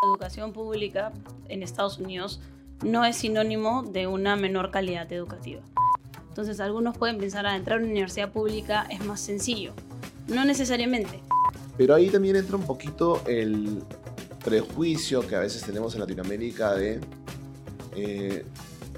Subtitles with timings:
[0.00, 1.10] La educación pública
[1.48, 2.38] en Estados Unidos
[2.84, 5.60] no es sinónimo de una menor calidad educativa.
[6.28, 9.72] Entonces algunos pueden pensar a entrar a una universidad pública es más sencillo.
[10.28, 11.18] No necesariamente.
[11.76, 13.82] Pero ahí también entra un poquito el
[14.44, 17.00] prejuicio que a veces tenemos en Latinoamérica de
[17.96, 18.46] eh,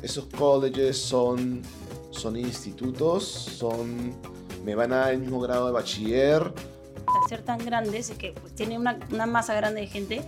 [0.02, 1.62] esos colleges son,
[2.10, 4.12] son institutos, son,
[4.66, 6.42] me van a dar el mismo grado de bachiller.
[6.42, 10.22] Al ser tan grandes es que pues, tiene una, una masa grande de gente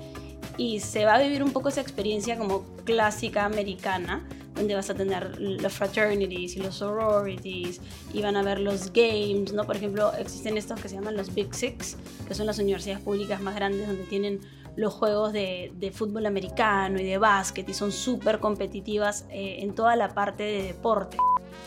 [0.56, 4.94] y se va a vivir un poco esa experiencia como clásica americana, donde vas a
[4.94, 7.80] tener los fraternities y los sororities
[8.12, 9.64] y van a ver los games, ¿no?
[9.64, 11.96] Por ejemplo, existen estos que se llaman los Big Six,
[12.28, 14.40] que son las universidades públicas más grandes donde tienen
[14.76, 19.74] los juegos de, de fútbol americano y de básquet y son súper competitivas eh, en
[19.74, 21.16] toda la parte de deporte.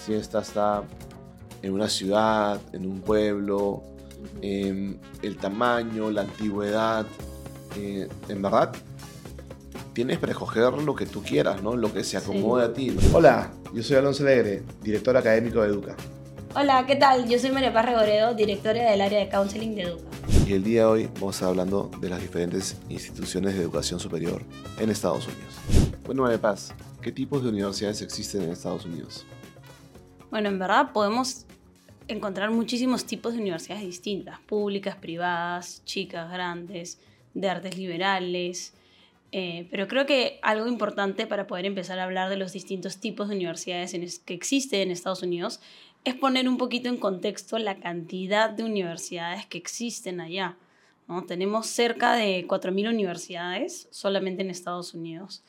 [0.03, 0.83] Si esta está
[1.61, 3.83] en una ciudad, en un pueblo,
[4.41, 7.05] eh, el tamaño, la antigüedad,
[7.75, 8.73] eh, en verdad
[9.95, 11.75] tienes para escoger lo que tú quieras, ¿no?
[11.75, 12.95] Lo que se acomode a ti.
[13.13, 15.95] Hola, yo soy Alonso Alegre, director académico de Educa.
[16.53, 17.27] Hola, ¿qué tal?
[17.27, 20.03] Yo soy María Paz Regoredo, directora del área de counseling de Educa.
[20.45, 23.99] Y el día de hoy vamos a estar hablando de las diferentes instituciones de educación
[23.99, 24.43] superior
[24.79, 25.55] en Estados Unidos.
[26.05, 29.25] Bueno, María Paz, ¿qué tipos de universidades existen en Estados Unidos?
[30.29, 31.45] Bueno, en verdad podemos
[32.09, 36.99] encontrar muchísimos tipos de universidades distintas, públicas, privadas, chicas, grandes,
[37.35, 38.73] de artes liberales,
[39.31, 43.27] eh, pero creo que algo importante para poder empezar a hablar de los distintos tipos
[43.27, 45.59] de universidades que existen en Estados Unidos
[46.05, 50.55] es poner un poquito en contexto la cantidad de universidades que existen allá.
[51.07, 51.25] ¿no?
[51.25, 55.43] Tenemos cerca de 4.000 universidades solamente en Estados Unidos.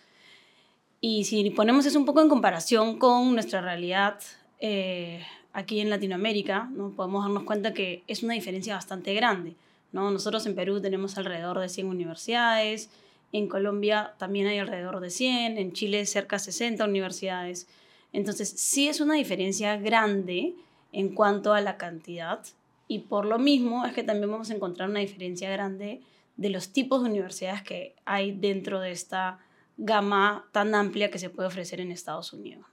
[1.00, 4.18] Y si ponemos eso un poco en comparación con nuestra realidad
[4.58, 6.90] eh, aquí en Latinoamérica, ¿no?
[6.90, 9.54] podemos darnos cuenta que es una diferencia bastante grande.
[9.96, 10.10] ¿No?
[10.10, 12.90] Nosotros en Perú tenemos alrededor de 100 universidades,
[13.32, 17.66] en Colombia también hay alrededor de 100, en Chile cerca de 60 universidades.
[18.12, 20.54] Entonces, sí es una diferencia grande
[20.92, 22.44] en cuanto a la cantidad
[22.88, 26.02] y por lo mismo es que también vamos a encontrar una diferencia grande
[26.36, 29.38] de los tipos de universidades que hay dentro de esta
[29.76, 32.66] gama tan amplia que se puede ofrecer en Estados Unidos.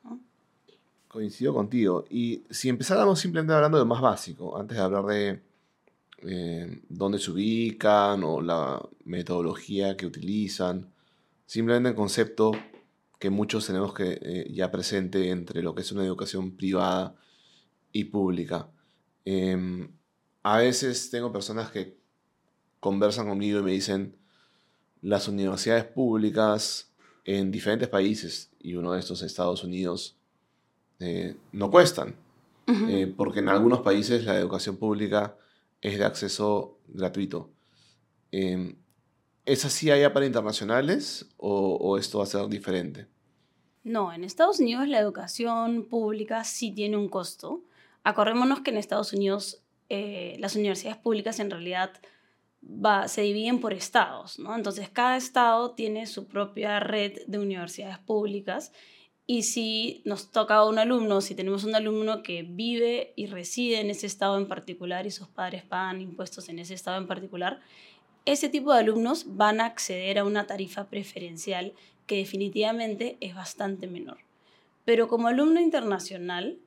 [1.07, 2.05] Coincido contigo.
[2.09, 5.41] Y si empezáramos simplemente hablando de lo más básico, antes de hablar de
[6.25, 10.94] eh, dónde se ubican o la metodología que utilizan.
[11.45, 12.51] Simplemente el concepto
[13.19, 17.16] que muchos tenemos que eh, ya presente entre lo que es una educación privada
[17.91, 18.69] y pública.
[19.25, 19.91] Em,
[20.44, 21.97] a veces tengo personas que
[22.79, 24.17] conversan conmigo y me dicen,
[25.01, 26.91] las universidades públicas
[27.25, 30.17] en diferentes países, y uno de estos Estados Unidos,
[31.00, 32.16] eh, no cuestan.
[33.17, 35.35] porque en algunos países la educación pública
[35.83, 37.51] es de acceso gratuito.
[38.31, 38.75] Eh,
[39.45, 43.07] ¿Es así allá para internacionales o, esto va a ser diferente?
[43.83, 47.66] No, en Estados Unidos la educación pública sí tiene un costo.
[48.03, 51.91] Acordémonos que en Estados Unidos eh, las universidades públicas en realidad
[53.07, 54.55] se dividen por estados, ¿no?
[54.55, 58.72] Entonces cada estado tiene su propia red de universidades públicas
[59.25, 63.79] y si nos toca a un alumno, si tenemos un alumno que vive y reside
[63.79, 67.61] en ese estado en particular y sus padres pagan impuestos en ese estado en particular,
[68.25, 71.73] ese tipo de alumnos van a acceder a una tarifa preferencial
[72.06, 74.17] que definitivamente es bastante menor.
[74.85, 76.57] Pero como alumno internacional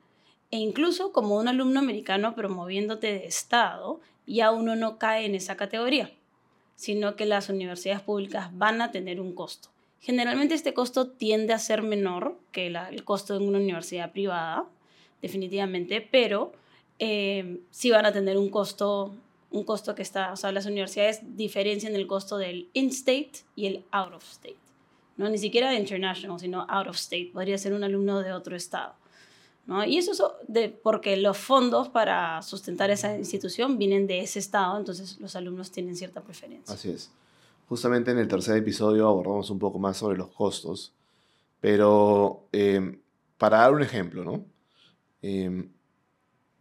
[0.50, 5.56] e incluso como un alumno americano promoviéndote de estado, ya uno no cae en esa
[5.56, 6.10] categoría,
[6.74, 9.68] sino que las universidades públicas van a tener un costo.
[10.06, 14.64] Generalmente este costo tiende a ser menor que el costo de una universidad privada,
[15.20, 16.52] definitivamente, pero
[17.00, 19.12] eh, sí van a tener un costo,
[19.50, 23.84] un costo que está, o sea, las universidades diferencian el costo del in-state y el
[23.90, 24.60] out-of-state.
[25.16, 27.30] No ni siquiera de international, sino out-of-state.
[27.32, 28.94] Podría ser un alumno de otro estado.
[29.66, 29.84] ¿no?
[29.84, 34.78] Y eso es de, porque los fondos para sustentar esa institución vienen de ese estado,
[34.78, 36.72] entonces los alumnos tienen cierta preferencia.
[36.72, 37.10] Así es.
[37.68, 40.92] Justamente en el tercer episodio abordamos un poco más sobre los costos,
[41.60, 42.98] pero eh,
[43.38, 44.44] para dar un ejemplo, ¿no?
[45.22, 45.68] Eh,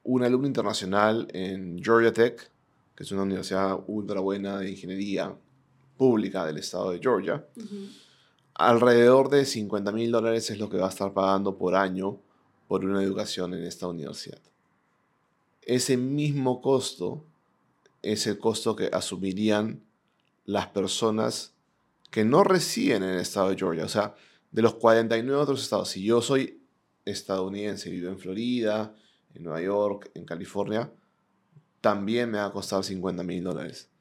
[0.04, 2.50] un alumno internacional en Georgia Tech,
[2.96, 5.36] que es una universidad ultra buena de ingeniería
[5.98, 7.46] pública del estado de Georgia,
[8.54, 12.18] alrededor de 50 mil dólares es lo que va a estar pagando por año
[12.68, 14.40] por una educación en esta universidad.
[15.62, 17.24] Ese mismo costo
[18.02, 19.82] es el costo que asumirían
[20.46, 21.54] las personas
[22.12, 23.86] que no residen en el estado de Georgia.
[23.86, 24.16] O sea,
[24.52, 26.62] de los 49 otros estados, si yo soy
[27.04, 28.96] estadounidense y vivo en Florida,
[29.34, 30.92] en Nueva York, en California,
[31.82, 33.92] también me va a costar 50 mil dólares.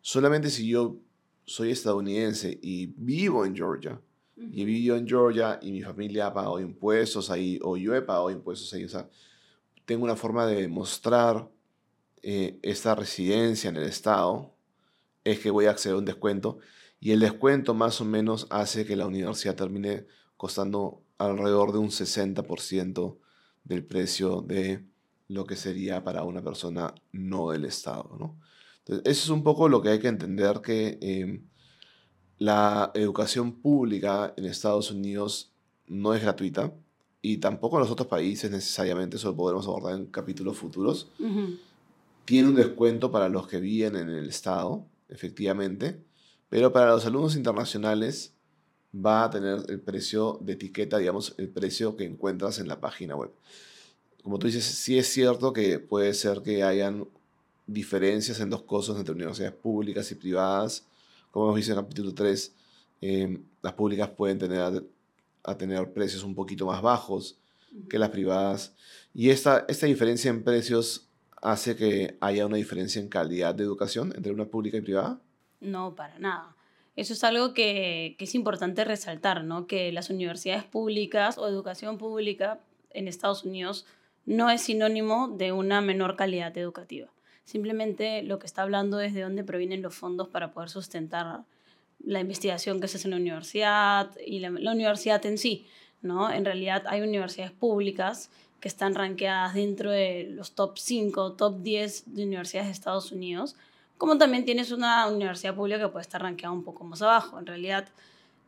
[0.00, 0.98] Solamente si yo
[1.44, 4.00] soy estadounidense y vivo en Georgia,
[4.36, 8.02] y he vivido en Georgia y mi familia ha pagado impuestos ahí, o yo he
[8.02, 9.08] pagado impuestos ahí, o sea,
[9.84, 11.48] tengo una forma de demostrar
[12.22, 14.51] eh, esta residencia en el estado,
[15.24, 16.58] es que voy a acceder a un descuento,
[17.00, 21.90] y el descuento más o menos hace que la universidad termine costando alrededor de un
[21.90, 23.18] 60%
[23.64, 24.84] del precio de
[25.28, 28.16] lo que sería para una persona no del Estado.
[28.18, 28.38] ¿no?
[28.78, 31.48] Entonces, eso es un poco lo que hay que entender, que em,
[32.38, 35.52] la educación pública en Estados Unidos
[35.86, 36.72] no es gratuita
[37.20, 41.08] y tampoco en los otros países necesariamente, eso lo podremos abordar en capítulos futuros.
[42.24, 46.02] Tiene un descuento para los que viven en el Estado, efectivamente,
[46.48, 48.34] pero para los alumnos internacionales
[48.94, 53.16] va a tener el precio de etiqueta, digamos, el precio que encuentras en la página
[53.16, 53.30] web.
[54.22, 57.08] Como tú dices, sí es cierto que puede ser que hayan
[57.66, 60.84] diferencias en los costos entre universidades públicas y privadas.
[61.30, 62.54] Como hemos visto en el capítulo 3,
[63.00, 64.84] eh, las públicas pueden tener
[65.42, 67.38] a, tener precios un poquito más bajos
[67.88, 68.74] que las privadas.
[69.14, 71.08] Y esta, esta diferencia en precios
[71.42, 75.20] hace que haya una diferencia en calidad de educación entre una pública y privada.
[75.60, 76.56] No, para nada.
[76.94, 79.66] Eso es algo que, es importante resaltar, ¿no?
[79.66, 82.60] Que las universidades públicas o educación pública
[82.90, 83.86] en Estados Unidos
[84.24, 87.08] no es sinónimo de una menor calidad educativa.
[87.44, 91.44] Simplemente lo que está hablando es de dónde provienen los fondos para poder sustentar
[91.98, 95.66] la investigación que se hace en la universidad y la, universidad en sí.
[96.02, 96.30] ¿no?
[96.30, 98.30] En realidad hay universidades públicas
[98.62, 103.56] que están rankeadas dentro de los top 5, top 10 de universidades de Estados Unidos,
[103.98, 107.38] como también tienes una universidad pública que puede estar rankeada un poco más abajo.
[107.38, 107.88] En realidad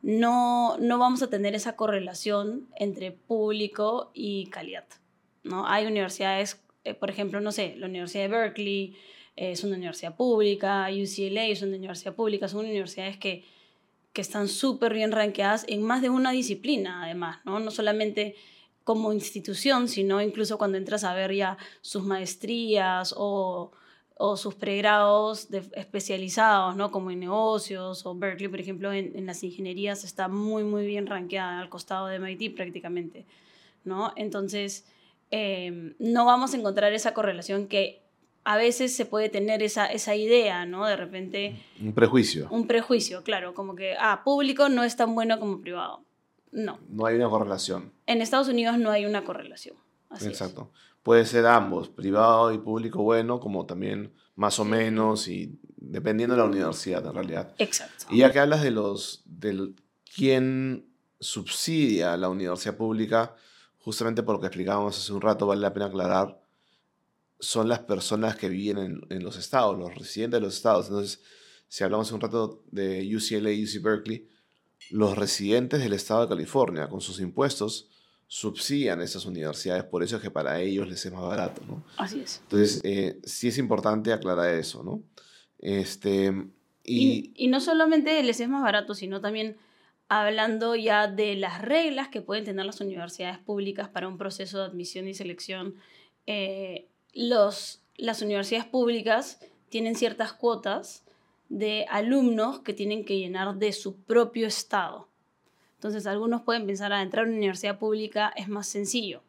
[0.01, 4.87] no, no vamos a tener esa correlación entre público y calidad.
[5.43, 5.67] ¿no?
[5.69, 8.97] Hay universidades eh, por ejemplo, no sé, la Universidad de Berkeley
[9.37, 13.43] eh, es una universidad pública, UCLA es una universidad pública, son universidades que,
[14.13, 17.59] que están súper bien rankeadas en más de una disciplina, además, ¿no?
[17.59, 18.37] No solamente
[18.85, 23.73] como institución, sino incluso cuando entras a ver ya sus maestrías o,
[24.17, 26.91] o sus pregrados de, especializados, ¿no?
[26.91, 31.07] Como en negocios o Berkeley, por ejemplo, en, en, las ingenierías está muy, muy bien
[31.07, 33.27] rankeada al costado de MIT prácticamente,
[33.85, 34.13] ¿no?
[34.17, 34.85] Entonces,
[35.37, 38.03] Em, no vamos a encontrar esa correlación que
[38.45, 40.87] a veces se puede tener esa, esa idea, ¿no?
[40.87, 41.57] De repente...
[41.81, 42.47] Un prejuicio.
[42.51, 46.05] Un prejuicio, claro, como que, ah, público no es tan bueno como privado.
[46.55, 46.79] No.
[46.89, 47.93] No hay una correlación.
[48.07, 49.77] En Estados Unidos no hay una correlación.
[50.23, 50.71] Exacto.
[51.03, 56.43] Puede ser ambos, privado y público bueno, como también más o menos, y dependiendo de
[56.43, 57.53] la universidad en realidad.
[57.59, 58.07] Exacto.
[58.09, 59.75] Y ya que hablas de los, de
[60.15, 60.87] quién
[61.21, 63.35] subsidia la universidad pública,
[63.79, 66.41] justamente por lo que explicábamos hace un rato, vale la pena aclarar,
[67.41, 70.87] son las personas que viven en, los estados, los residentes de los estados.
[70.87, 71.21] Entonces,
[71.69, 74.29] si hablamos un rato de UCLA y UC Berkeley,
[74.91, 77.89] los residentes del estado de California, con sus impuestos,
[78.27, 81.85] subsidian esas universidades, por eso es que para ellos les es más barato, ¿no?
[81.97, 82.41] Así es.
[82.43, 85.03] Entonces, eh, sí es importante aclarar eso, ¿no?
[85.59, 86.33] Este,
[86.83, 89.57] y, y, y no solamente les es más barato, sino también
[90.09, 94.65] hablando ya de las reglas que pueden tener las universidades públicas para un proceso de
[94.65, 95.77] admisión y selección,
[96.27, 101.05] eh, los, las universidades públicas tienen ciertas cuotas
[101.49, 105.09] de alumnos que tienen que llenar de su propio estado.
[105.77, 109.23] Entonces, algunos pueden pensar, a ah, entrar a una universidad pública es más sencillo.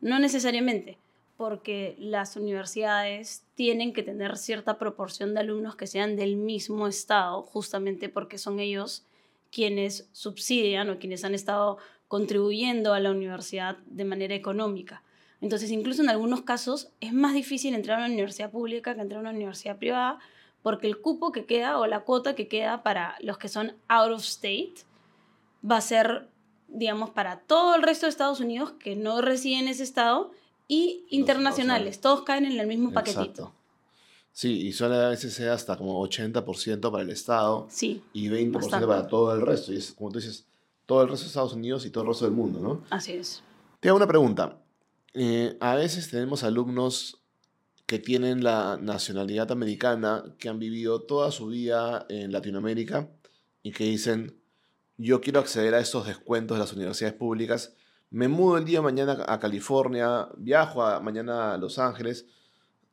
[0.00, 0.98] No necesariamente,
[1.36, 7.42] porque las universidades tienen que tener cierta proporción de alumnos que sean del mismo estado,
[7.42, 9.04] justamente porque son ellos
[9.50, 15.02] quienes subsidian o quienes han estado contribuyendo a la universidad de manera económica.
[15.40, 19.18] Entonces, incluso en algunos casos es más difícil entrar a una universidad pública que entrar
[19.18, 20.18] a una universidad privada
[20.62, 24.12] porque el cupo que queda o la cuota que queda para los que son out
[24.12, 24.74] of state
[25.68, 26.28] va a ser,
[26.68, 30.30] digamos, para todo el resto de Estados Unidos que no residen en ese estado
[30.68, 32.00] y internacionales.
[32.00, 33.52] Todos caen en el mismo paquetito.
[34.32, 38.86] Sí, y suele a veces ser hasta como 80% para el Estado sí, y 20%
[38.86, 39.72] para todo el resto.
[39.72, 40.46] Y es, como tú dices,
[40.86, 42.82] todo el resto de Estados Unidos y todo el resto del mundo, ¿no?
[42.88, 43.42] Así es.
[43.80, 44.56] Te hago una pregunta.
[45.12, 47.21] Eh, a veces tenemos alumnos
[47.92, 53.10] que tienen la nacionalidad americana, que han vivido toda su vida en Latinoamérica
[53.62, 54.34] y que dicen,
[54.96, 57.76] yo quiero acceder a estos descuentos de las universidades públicas,
[58.08, 62.24] me mudo el día de mañana a California, viajo a, mañana a Los Ángeles,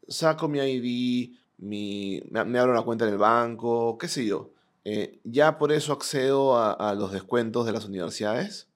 [0.06, 4.52] saco mi ID, mi, me, abro una cuenta en el banco, qué sé yo.
[4.84, 8.68] Eh, ¿Ya por eso accedo a, los descuentos de las universidades?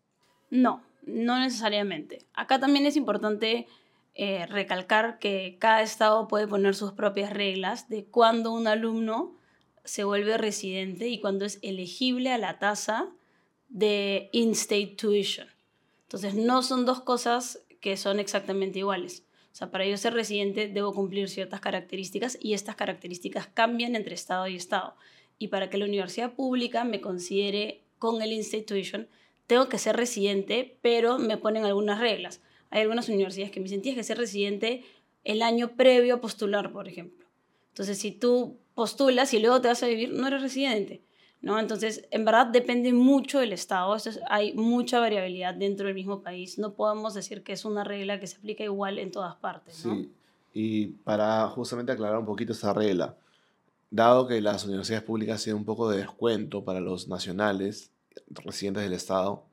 [0.50, 2.25] No, no necesariamente.
[2.34, 3.68] Acá también es importante
[4.15, 9.36] eh, recalcar que cada estado puede poner sus propias reglas de cuándo un alumno
[9.84, 13.10] se vuelve residente y cuando es elegible a la tasa
[13.70, 15.48] de in-state tuition.
[16.03, 19.24] Entonces, no son dos cosas que son exactamente iguales.
[19.51, 24.15] O sea, para yo ser residente debo cumplir ciertas características y estas características cambian entre
[24.15, 24.96] estado y estado.
[25.38, 29.08] Y para que la universidad pública me considere con el in-state tuition,
[29.48, 32.41] tengo que ser residente, pero me ponen algunas reglas.
[32.74, 34.84] Hay algunas universidades que me dicen, tienes que ser residente
[35.24, 37.27] el año previo a postular, por ejemplo.
[37.70, 41.03] Entonces, si tú postulas y luego te vas a vivir, no eres residente.
[41.44, 41.60] ¿no?
[41.60, 43.96] Entonces, en verdad depende mucho del Estado,
[44.27, 48.25] hay mucha variabilidad dentro del mismo país, no podemos decir que es una regla que
[48.25, 49.75] se aplica igual en todas partes.
[49.75, 50.10] Sí,
[50.51, 53.15] y para justamente aclarar un poquito esa regla,
[53.92, 57.92] dado que las universidades públicas tienen un poco de descuento para los nacionales,
[58.30, 59.44] residentes del Estado,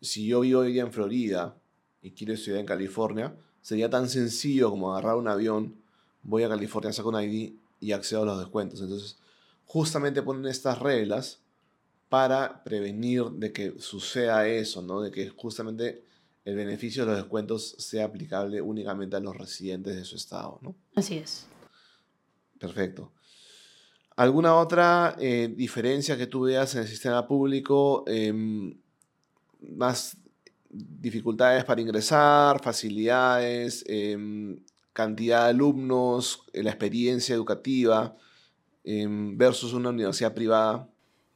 [0.00, 1.54] si yo vivo hoy en Florida
[2.02, 5.76] y quiero estudiar en California, sería tan sencillo como agarrar un avión,
[6.22, 8.80] voy a California, saco un ID y accedo a los descuentos.
[8.80, 9.18] Entonces,
[9.64, 11.40] justamente ponen estas reglas
[12.08, 15.00] para prevenir de que suceda eso, ¿no?
[15.00, 16.04] De que justamente
[16.44, 20.76] el beneficio de los descuentos sea aplicable únicamente a los residentes de su estado, ¿no?
[20.94, 21.46] Así es.
[22.58, 23.12] Perfecto.
[24.14, 28.04] ¿Alguna otra eh, diferencia que tú veas en el sistema público?
[28.06, 28.78] Em,
[29.60, 30.16] más
[30.70, 34.58] dificultades para ingresar, facilidades, em,
[34.92, 38.16] cantidad de alumnos, la experiencia educativa.
[38.86, 40.88] Em, versus una universidad privada?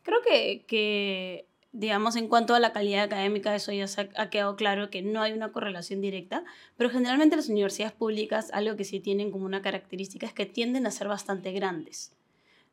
[0.04, 4.54] Creo que, que, digamos, en cuanto a la calidad académica, eso ya se ha, quedado
[4.54, 6.44] claro que no hay una correlación directa,
[6.76, 10.86] pero generalmente las universidades públicas, algo que sí tienen como una característica es que tienden
[10.86, 12.12] a ser bastante grandes.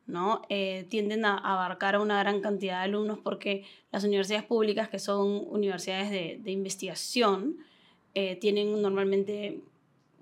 [0.08, 0.42] ¿No?
[0.48, 4.98] Eh, tienden a abarcar a una gran cantidad de alumnos porque las universidades públicas, que
[4.98, 7.58] son universidades de, de investigación,
[8.14, 9.60] eh, tienen normalmente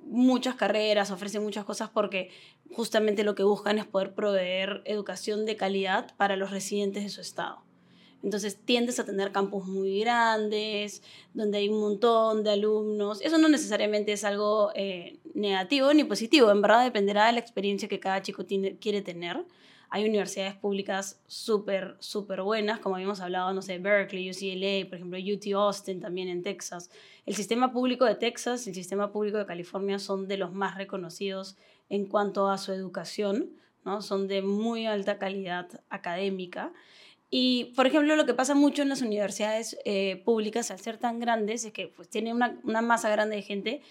[0.02, 2.30] muchas carreras, ofrecen muchas cosas porque
[2.72, 7.20] justamente lo que buscan es poder proveer educación de calidad para los residentes de su
[7.20, 7.62] estado.
[8.24, 11.02] Entonces tiendes a tener campus muy grandes,
[11.32, 13.20] donde hay un montón de alumnos.
[13.20, 17.88] Eso no necesariamente es algo eh, negativo ni positivo, en verdad dependerá de la experiencia
[17.88, 19.44] que cada chico tiene, quiere tener.
[19.90, 25.18] Hay universidades públicas súper, súper buenas, como habíamos hablado, no sé, Berkeley, UCLA, por ejemplo,
[25.18, 26.90] UT Austin también en Texas.
[27.24, 30.76] El sistema público de Texas y el sistema público de California son de los más
[30.76, 31.56] reconocidos
[31.88, 33.50] en cuanto a su educación,
[33.84, 34.02] ¿no?
[34.02, 36.72] Son de muy alta calidad académica.
[37.30, 41.20] Y, por ejemplo, lo que pasa mucho en las universidades eh, públicas, al ser tan
[41.20, 43.82] grandes, es que pues, tienen una, una masa grande de gente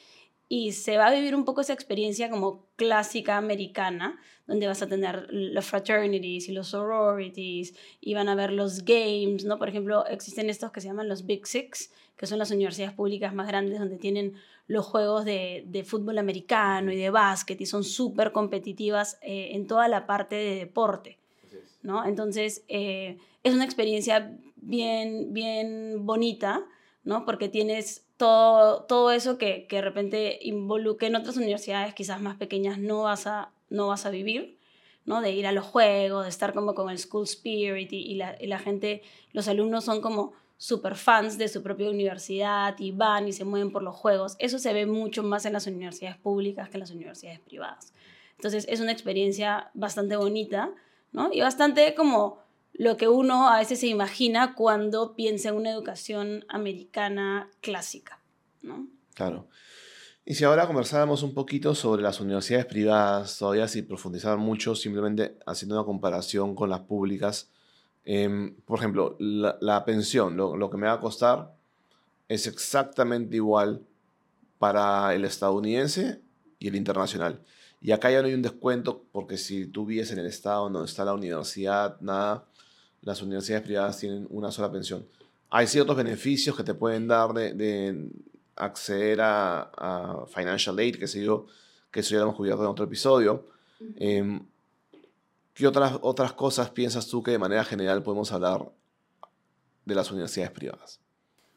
[0.48, 4.88] y se va a vivir un poco esa experiencia como clásica americana, donde vas a
[4.88, 9.58] tener los fraternities y los sororities y van a ver los games, ¿no?
[9.58, 13.34] Por ejemplo, existen estos que se llaman los Big Six, que son las universidades públicas
[13.34, 14.36] más grandes donde tienen
[14.68, 19.68] los juegos de, de fútbol americano y de básquet y son súper competitivas eh, en
[19.68, 21.18] toda la parte de deporte,
[21.82, 22.06] ¿no?
[22.06, 26.66] Entonces, eh, es una experiencia bien, bien bonita,
[27.04, 27.25] ¿no?
[27.25, 32.38] Porque tienes todo, todo eso que, que de repente involucre en otras universidades quizás más
[32.38, 34.57] pequeñas no vas a, no vas a vivir,
[35.05, 35.22] ¿no?
[35.22, 38.48] De ir a los juegos, de estar como con el school spirit y, la, y
[38.48, 43.34] la gente, los alumnos son como super fans de su propia universidad y van y
[43.34, 44.36] se mueven por los juegos.
[44.39, 47.93] Eso se ve mucho más en las universidades públicas que en las universidades privadas.
[48.38, 50.72] Entonces es una experiencia bastante bonita,
[51.12, 51.31] ¿no?
[51.31, 52.39] Y bastante como
[52.77, 58.20] lo que uno a veces se imagina cuando piensa en una educación americana clásica,
[58.62, 58.88] ¿no?
[59.13, 59.48] Claro.
[60.25, 65.38] Y si ahora conversáramos un poquito sobre las universidades privadas, todavía si profundizar mucho, simplemente
[65.46, 67.50] haciendo una comparación con las públicas,
[68.03, 71.53] em, por ejemplo, la, pensión, lo, lo, que me va a costar
[72.27, 73.84] es exactamente igual
[74.58, 76.22] para el estadounidense
[76.60, 77.39] y el internacional.
[77.79, 80.86] Y acá ya no hay un descuento porque si tú vives en el estado donde
[80.89, 82.46] está la universidad, nada,
[83.06, 85.08] las universidades privadas tienen una sola pensión.
[85.50, 88.10] Hay ciertos beneficios que te pueden dar de,
[88.58, 91.46] acceder a, financial aid, que sé yo,
[91.92, 93.46] que eso ya lo hemos cubierto en otro episodio.
[93.98, 94.46] Em,
[95.54, 98.70] ¿Qué otras, otras cosas piensas tú que de manera general podemos hablar
[99.86, 101.00] de las universidades privadas?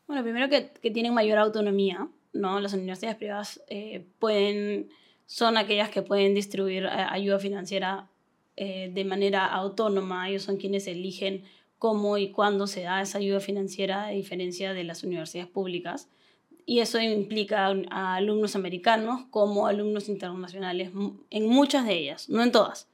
[0.07, 2.61] Bueno, primero que, que tienen mayor autonomía, ¿no?
[2.61, 4.91] Las universidades privadas eh, pueden,
[5.27, 8.09] son aquellas que pueden distribuir eh, ayuda financiera
[8.61, 11.45] eh, de manera autónoma, ellos son quienes eligen
[11.79, 16.11] cómo y cuándo se da esa ayuda financiera a diferencia de las universidades públicas.
[16.67, 20.91] Y eso implica a alumnos americanos como alumnos internacionales,
[21.31, 22.89] en muchas de ellas, no en todas,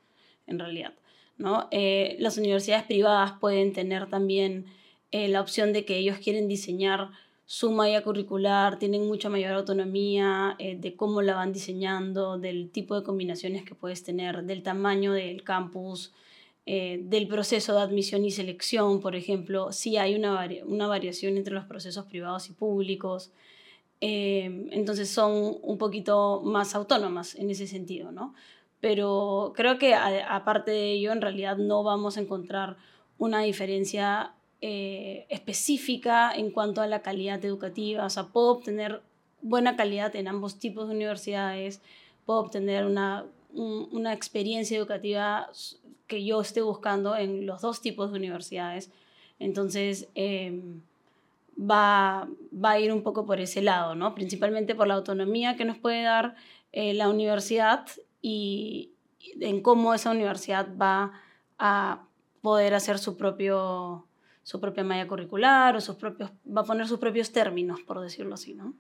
[0.46, 0.92] en realidad.
[1.38, 1.66] ¿no?
[1.70, 4.66] Eh, las universidades privadas pueden tener también
[5.12, 7.08] eh, la opción de que ellos quieren diseñar
[7.46, 12.98] su malla curricular, tienen mucha mayor autonomía eh, de cómo la van diseñando, del tipo
[12.98, 16.12] de combinaciones que puedes tener, del tamaño del campus.
[16.66, 21.52] eh, del proceso de admisión y selección, por ejemplo, sí hay una, una variación entre
[21.54, 23.32] los procesos privados y públicos.
[24.00, 28.34] Eh, entonces son un poquito más autónomas en ese sentido, ¿no?
[28.80, 32.76] Pero creo que aparte de ello, en realidad no vamos a encontrar
[33.18, 34.34] una diferencia
[34.66, 38.06] eh, específica en cuanto a la calidad educativa.
[38.06, 39.02] O sea, puedo obtener
[39.42, 41.82] buena calidad en ambos tipos de universidades,
[42.24, 45.50] puedo obtener una, una experiencia educativa
[46.06, 48.90] que yo esté buscando en los dos tipos de universidades.
[49.38, 50.80] Entonces, em,
[51.58, 54.14] va, va a ir un poco por ese lado, ¿no?
[54.14, 56.36] Principalmente por la autonomía que nos puede dar
[56.72, 57.86] eh, la universidad
[58.22, 58.92] y
[59.40, 61.12] en cómo esa universidad va
[61.58, 62.06] a
[62.40, 64.06] poder hacer su propio
[64.44, 68.34] su propia malla curricular o sus propios va a poner sus propios términos por decirlo
[68.34, 68.74] así no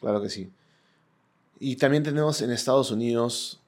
[0.00, 0.50] claro que sí.
[1.58, 3.60] Y también tenemos en Estados Unidos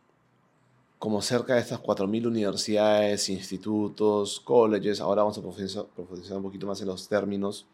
[0.99, 6.81] como cerca de estas 4.000 universidades, institutos, colleges, ahora vamos a profundizar, un poquito más
[6.81, 7.67] en los términos,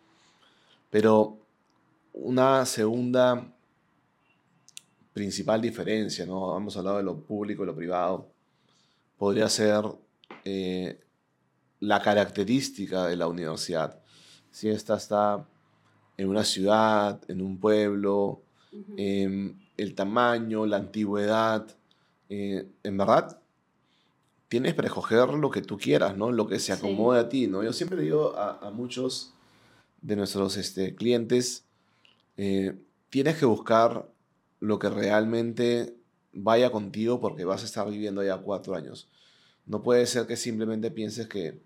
[0.90, 1.36] pero
[2.14, 3.46] una segunda
[5.12, 6.56] principal diferencia, ¿no?
[6.56, 8.26] hemos hablado de lo público y lo privado,
[9.18, 9.84] podría ser
[10.44, 10.98] eh,
[11.80, 14.00] la característica de la universidad.
[14.50, 15.46] Si esta está
[16.16, 18.42] en una ciudad, en un pueblo,
[18.96, 21.66] el tamaño, la antigüedad,
[22.28, 23.40] eh, en verdad,
[24.48, 26.32] tienes para escoger lo que tú quieras, ¿no?
[26.32, 27.62] Lo que se acomode a ti, ¿no?
[27.62, 29.32] Yo siempre digo a, muchos
[30.02, 31.64] de nuestros este, clientes,
[32.36, 32.76] eh,
[33.10, 34.08] tienes que buscar
[34.60, 35.94] lo que realmente
[36.32, 39.08] vaya contigo porque vas a estar viviendo ya cuatro años.
[39.66, 41.60] No puede ser que simplemente pienses que,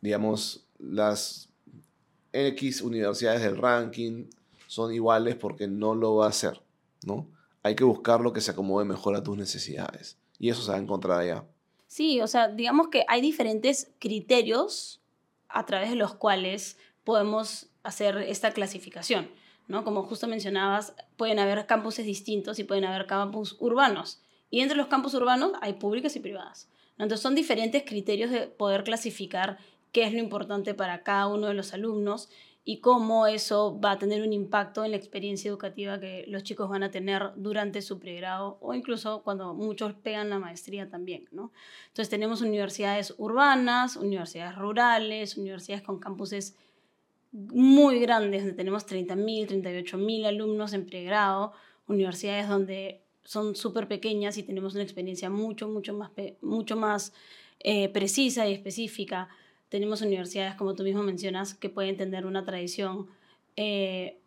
[0.00, 1.48] digamos, las
[2.32, 4.26] X universidades del ranking
[4.66, 6.62] son iguales porque no lo va a hacer,
[7.04, 7.26] ¿no?
[7.62, 10.18] hay que buscar lo que se acomode mejor a tus necesidades.
[10.38, 11.44] Y eso se va a encontrar allá.
[11.86, 15.00] Sí, o sea, digamos que hay diferentes criterios
[15.48, 19.30] a través de los cuales podemos hacer esta clasificación.
[19.68, 19.84] ¿no?
[19.84, 24.20] Como justo mencionabas, pueden haber campuses distintos y pueden haber campus urbanos.
[24.50, 26.68] Y entre los campus urbanos hay públicos y privadas.
[26.92, 29.58] Entonces son diferentes criterios de poder clasificar
[29.92, 32.28] qué es lo importante para cada uno de los alumnos
[32.64, 36.68] y cómo eso va a tener un impacto en la experiencia educativa que los chicos
[36.68, 41.52] van a tener durante su pregrado o incluso cuando muchos pegan la maestría también, ¿no?
[41.88, 46.54] Entonces tenemos universidades urbanas, universidades rurales, universidades con campuses
[47.32, 51.52] muy grandes, donde tenemos 30.000, 38.000 alumnos en pregrado,
[51.86, 57.12] universidades donde son súper pequeñas y tenemos una experiencia mucho, mucho más, mucho más
[57.60, 59.28] eh, precisa y específica
[59.70, 63.06] tenemos universidades, como tú mismo mencionas, que pueden tener una tradición
[63.56, 64.18] eh,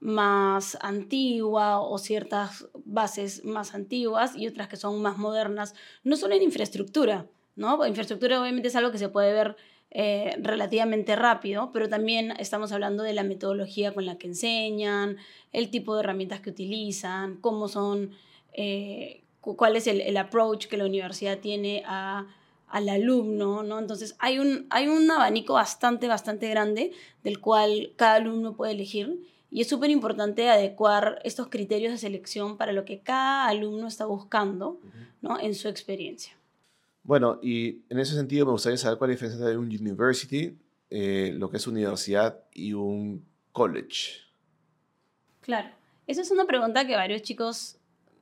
[0.00, 5.74] más antigua o ciertas bases más antiguas y otras que son más modernas,
[6.04, 7.26] no solo en infraestructura,
[7.56, 7.84] ¿no?
[7.86, 9.56] Infraestructura obviamente es algo que se puede ver
[9.90, 15.16] eh, relativamente rápido, pero también estamos hablando de la metodología con la que enseñan,
[15.52, 18.10] el tipo de herramientas que utilizan, cómo son,
[18.52, 22.26] eh, cuál es el, el approach que la universidad tiene a
[22.72, 23.78] al alumno, ¿no?
[23.78, 29.20] Entonces hay un, hay un abanico bastante, bastante grande del cual cada alumno puede elegir
[29.50, 34.06] y es súper importante adecuar estos criterios de selección para lo que cada alumno está
[34.06, 34.80] buscando,
[35.20, 35.38] ¿no?
[35.38, 36.32] En su experiencia.
[37.02, 40.56] Bueno, y en ese sentido me gustaría saber cuál es la diferencia de un university,
[40.88, 44.22] eh, lo que es universidad, y un college.
[45.42, 45.68] Claro,
[46.06, 47.76] esa es una pregunta que varios chicos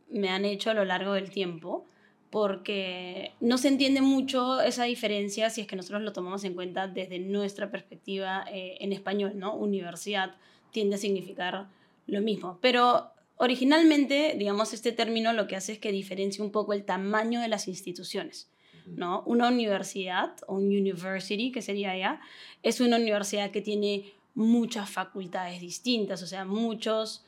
[0.09, 1.87] me han hecho a lo largo del tiempo
[2.31, 6.87] porque no se entiende mucho esa diferencia si es que nosotros lo tomamos en cuenta
[6.87, 9.55] desde nuestra perspectiva eh, en español, ¿no?
[9.55, 10.37] Universidad
[10.71, 11.67] tiende a significar
[12.07, 16.73] lo mismo, pero originalmente, digamos, este término lo que hace es que diferencia un poco
[16.73, 18.49] el tamaño de las instituciones,
[18.87, 19.23] ¿no?
[19.27, 22.21] Una universidad o un university, que sería ya,
[22.63, 27.25] es una universidad que tiene muchas facultades distintas, o sea, muchos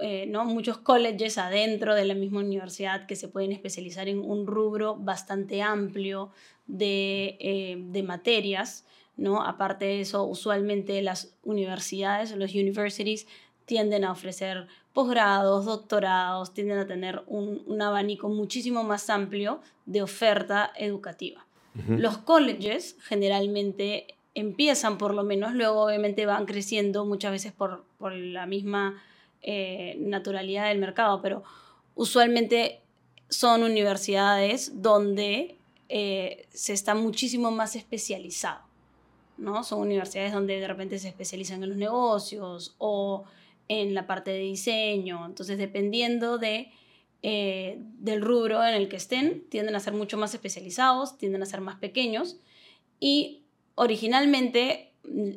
[0.00, 0.44] eh, ¿no?
[0.44, 5.62] muchos colleges adentro de la misma universidad que se pueden especializar en un rubro bastante
[5.62, 6.30] amplio
[6.66, 8.84] de, eh, de materias.
[9.16, 9.42] ¿no?
[9.42, 13.26] Aparte de eso, usualmente las universidades, los universities,
[13.64, 20.02] tienden a ofrecer posgrados, doctorados, tienden a tener un, un abanico muchísimo más amplio de
[20.02, 21.44] oferta educativa.
[21.86, 28.12] Los colleges generalmente empiezan por lo menos, luego obviamente van creciendo muchas veces por, por
[28.12, 29.00] la misma
[29.42, 31.42] eh, naturalidad del mercado, pero
[31.94, 32.80] usualmente
[33.28, 35.56] son universidades donde
[35.88, 38.60] eh, se está muchísimo más especializado.
[39.36, 39.62] ¿no?
[39.62, 43.24] Son universidades donde de repente se especializan en los negocios o
[43.68, 45.24] en la parte de diseño.
[45.26, 46.72] Entonces, dependiendo de
[47.22, 51.46] eh, del rubro en el que estén, tienden a ser mucho más especializados, tienden a
[51.46, 52.36] ser más pequeños
[53.00, 53.42] y
[53.74, 54.87] originalmente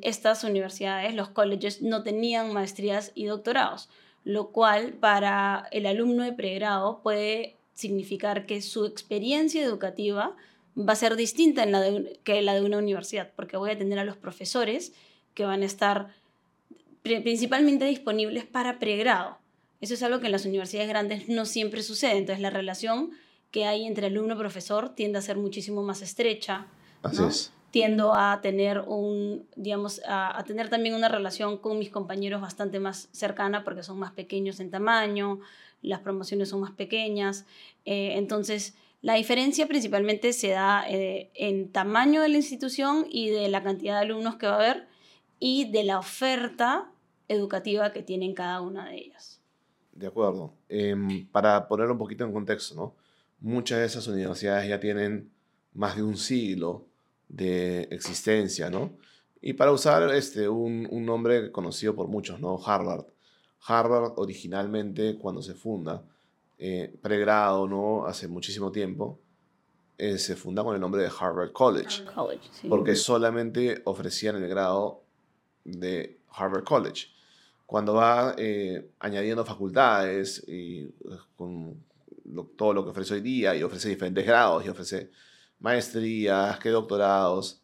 [0.01, 3.89] estas universidades, los colleges, no tenían maestrías y doctorados,
[4.23, 10.35] lo cual para el alumno de pregrado puede significar que su experiencia educativa
[10.77, 11.83] va a ser distinta en la
[12.23, 14.93] que la de una universidad, porque voy a tener a los profesores
[15.33, 16.13] que van a estar
[17.03, 19.37] principalmente disponibles para pregrado.
[19.79, 22.17] Eso es algo que en las universidades grandes no siempre sucede.
[22.17, 23.11] Entonces, la relación
[23.49, 26.67] que hay entre alumno-profesor tiende a ser muchísimo más estrecha.
[27.01, 27.51] Así es.
[27.71, 33.09] Tiendo a tener un, digamos, a, tener también una relación con mis compañeros bastante más
[33.11, 35.39] cercana porque son más pequeños en tamaño,
[35.81, 37.45] las promociones son más pequeñas.
[37.85, 43.47] Eh, entonces, la diferencia principalmente se da eh, en tamaño de la institución y de
[43.47, 44.87] la cantidad de alumnos que va a haber
[45.39, 46.91] y de la oferta
[47.27, 49.41] educativa que tienen cada una de ellas.
[49.93, 50.53] De acuerdo.
[50.69, 52.95] Em, para ponerlo un poquito en contexto, ¿no?
[53.41, 55.31] muchas de esas universidades ya tienen
[55.73, 56.87] más de un siglo
[57.31, 58.97] de existencia, ¿no?
[59.41, 62.59] Y para usar este, un, un nombre conocido por muchos, ¿no?
[62.63, 63.05] Harvard.
[63.65, 66.03] Harvard originalmente, cuando se funda,
[66.57, 68.05] eh, pregrado, ¿no?
[68.05, 69.19] Hace muchísimo tiempo,
[69.97, 72.03] eh, se funda con el nombre de Harvard College.
[72.67, 75.03] Porque solamente ofrecían el grado
[75.63, 77.07] de Harvard College.
[77.65, 80.89] Cuando va eh, añadiendo facultades y
[81.37, 81.83] con
[82.57, 85.09] todo lo que ofrece hoy día y ofrece diferentes grados y ofrece
[85.61, 87.61] maestrías, que doctorados,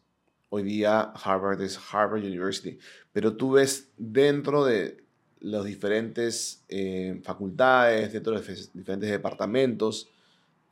[0.48, 2.78] hoy día Harvard es Harvard University.
[3.12, 5.04] Pero tú ves dentro de
[5.40, 10.08] las diferentes eh, facultades, dentro de los diferentes departamentos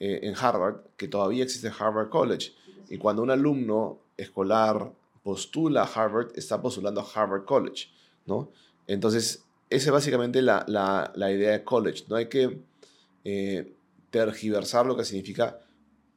[0.01, 2.53] eh, en Harvard, que todavía existe Harvard College.
[2.89, 7.89] Y cuando un alumno escolar postula a Harvard, está postulando a Harvard College,
[8.27, 8.51] ¿no?
[8.87, 12.05] Entonces, esa es básicamente la, la, la idea de college.
[12.09, 12.61] No hay que
[13.25, 13.73] eh,
[14.11, 15.59] tergiversar lo que significa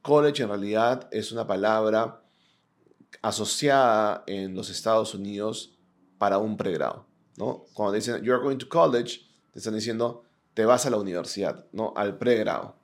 [0.02, 0.42] college.
[0.42, 2.22] En realidad es una palabra
[3.22, 5.76] asociada en los Estados Unidos
[6.18, 7.06] para un pregrado.
[7.36, 7.64] ¿no?
[7.72, 11.92] Cuando dicen, you're going to college, te están diciendo, te vas a la universidad, ¿no?
[11.96, 12.76] Al pregrado.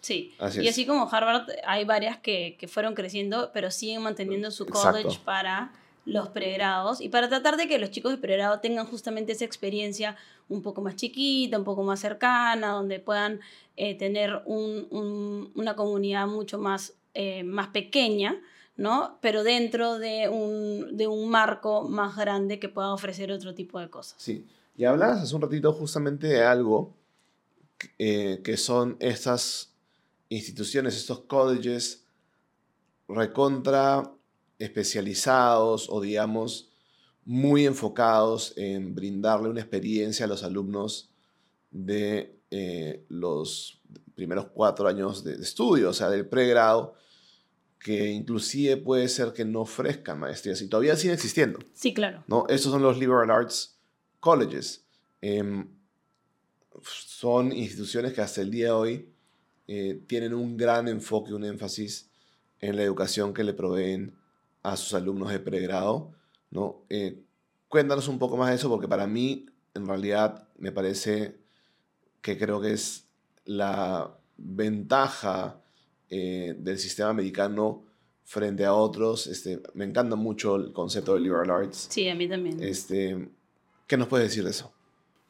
[0.00, 4.64] Sí, y así como Harvard, hay varias que, que, fueron creciendo, pero siguen manteniendo su
[4.64, 5.72] college para
[6.10, 10.16] los pregrados y para tratar de que los chicos de pregrado tengan justamente esa experiencia
[10.48, 13.38] un poco más chiquita, un poco más cercana, donde puedan
[13.76, 18.40] eh, tener un, un, una comunidad mucho más, eh, más pequeña,
[18.76, 19.18] ¿no?
[19.20, 23.88] Pero dentro de un, de un marco más grande que pueda ofrecer otro tipo de
[23.88, 24.20] cosas.
[24.20, 24.44] Sí,
[24.76, 26.92] y hablabas hace un ratito justamente de algo
[27.98, 29.76] eh, que son estas
[30.28, 32.04] instituciones, estos colleges
[33.06, 34.10] recontra
[34.60, 36.70] especializados o digamos
[37.24, 41.10] muy enfocados en brindarle una experiencia a los alumnos
[41.70, 43.80] de eh, los
[44.14, 46.94] primeros cuatro años de, de estudio, o sea, del pregrado,
[47.78, 51.58] que inclusive puede ser que no ofrezcan maestrías y todavía siguen existiendo.
[51.72, 52.22] Sí, claro.
[52.26, 52.44] ¿no?
[52.48, 53.78] Estos son los liberal arts
[54.20, 54.84] colleges.
[55.22, 55.66] Em,
[56.82, 59.08] son instituciones que hasta el día de hoy
[59.66, 62.10] eh, tienen un gran enfoque, un énfasis
[62.60, 64.19] en la educación que le proveen
[64.62, 66.12] a sus alumnos de pregrado.
[66.50, 66.82] ¿no?
[66.88, 67.22] Eh,
[67.68, 71.38] cuéntanos un poco más de eso porque para mí en realidad me parece
[72.20, 73.08] que creo que es
[73.44, 75.60] la ventaja
[76.08, 77.84] eh, del sistema americano
[78.24, 79.26] frente a otros.
[79.26, 81.88] Este, me encanta mucho el concepto de liberal arts.
[81.90, 82.62] Sí, a mí también.
[82.62, 83.28] Este,
[83.86, 84.72] ¿Qué nos puedes decir de eso?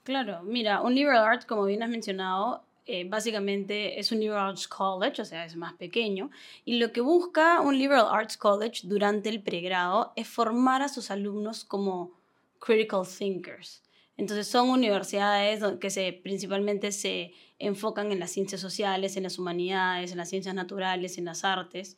[0.03, 4.67] Claro, mira, un liberal arts, como bien has mencionado, eh, básicamente es un liberal arts
[4.67, 6.31] college, o sea, es más pequeño,
[6.65, 11.11] y lo que busca un liberal arts college durante el pregrado es formar a sus
[11.11, 12.13] alumnos como
[12.59, 13.83] critical thinkers.
[14.17, 20.13] Entonces son universidades que se, principalmente se enfocan en las ciencias sociales, en las humanidades,
[20.13, 21.97] en las ciencias naturales, en las artes.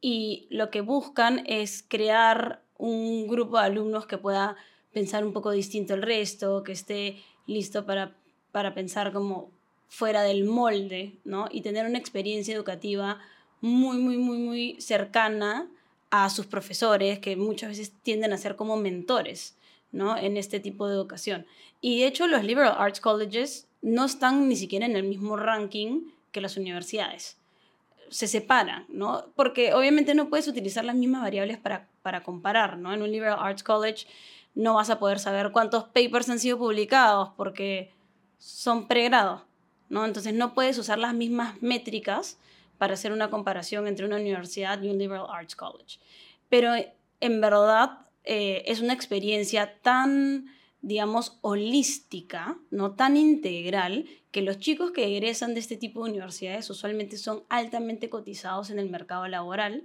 [0.00, 4.56] Y lo que buscan es crear un grupo de alumnos que pueda
[4.92, 8.14] pensar un poco distinto al resto, que esté listo para,
[8.52, 9.53] para pensar como
[9.88, 11.48] fuera del molde, ¿no?
[11.50, 13.18] Y tener una experiencia educativa
[13.60, 15.68] muy, muy, muy, muy cercana
[16.10, 19.56] a sus profesores, que muchas veces tienden a ser como mentores.
[19.94, 20.16] ¿no?
[20.16, 21.46] en este tipo de educación.
[21.80, 26.10] Y de hecho los liberal arts colleges no están ni siquiera en el mismo ranking
[26.32, 27.38] que las universidades.
[28.10, 29.26] Se separan, ¿no?
[29.36, 32.92] Porque obviamente no puedes utilizar las mismas variables para, para comparar, ¿no?
[32.92, 34.06] En un liberal arts college
[34.54, 37.92] no vas a poder saber cuántos papers han sido publicados porque
[38.38, 39.44] son pregrado,
[39.94, 40.04] ¿no?
[40.04, 42.36] Entonces no puedes usar las mismas métricas
[42.76, 45.98] para hacer una comparación entre una universidad y un liberal arts college.
[46.48, 46.72] Pero
[47.20, 50.50] en verdad eh, es una experiencia tan
[50.84, 56.68] digamos, holística, no tan integral, que los chicos que egresan de este tipo de universidades
[56.68, 59.84] usualmente son altamente cotizados en el mercado laboral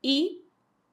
[0.00, 0.44] y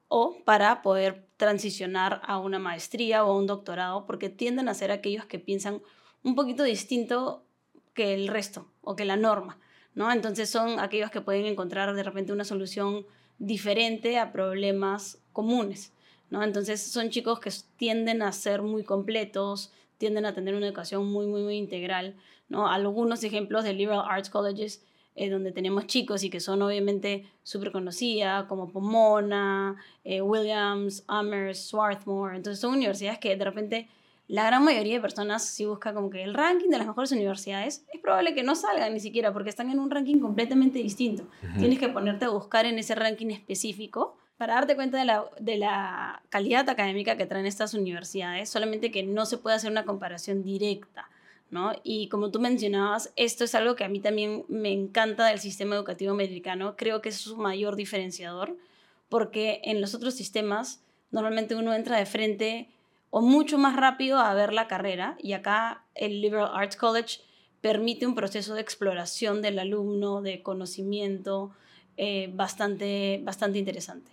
[0.08, 4.92] o para poder transicionar a una maestría o a un doctorado, porque tienden a ser
[4.92, 5.80] aquellos que piensan
[6.22, 7.45] un poquito distinto
[7.96, 9.58] que el resto o que la norma,
[9.94, 10.12] ¿no?
[10.12, 13.06] Entonces son aquellos que pueden encontrar de repente una solución
[13.38, 15.92] diferente a problemas comunes.
[16.30, 16.42] ¿no?
[16.42, 21.26] Entonces son chicos que tienden a ser muy completos, tienden a tener una educación muy,
[21.26, 22.16] muy, muy integral,
[22.48, 22.68] ¿no?
[22.68, 27.72] Algunos ejemplos de liberal arts colleges eh, donde tenemos chicos y que son obviamente súper
[27.72, 32.36] conocidas, como Pomona, eh, Williams, Amherst, Swarthmore.
[32.36, 33.88] Entonces son universidades que de repente
[34.28, 37.84] la gran mayoría de personas, si busca como que el ranking de las mejores universidades,
[37.92, 41.28] es probable que no salgan ni siquiera porque están en un ranking completamente distinto.
[41.58, 45.56] Tienes que ponerte a buscar en ese ranking específico para darte cuenta de la, de
[45.56, 50.42] la calidad académica que traen estas universidades, solamente que no se puede hacer una comparación
[50.42, 51.08] directa.
[51.50, 51.72] ¿no?
[51.84, 55.76] Y como tú mencionabas, esto es algo que a mí también me encanta del sistema
[55.76, 58.56] educativo americano, creo que es su mayor diferenciador,
[59.08, 62.68] porque en los otros sistemas normalmente uno entra de frente
[63.10, 67.20] o mucho más rápido a ver la carrera y acá el Liberal Arts College
[67.60, 71.50] permite un proceso de exploración del alumno, de conocimiento,
[71.96, 74.10] eh, bastante, bastante interesante.